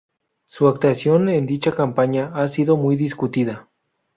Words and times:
Su 0.47 0.67
actuación 0.67 1.29
en 1.29 1.45
dicha 1.45 1.73
campaña 1.75 2.31
ha 2.33 2.47
sido 2.47 2.75
muy 2.75 2.95
discutida. 2.95 3.67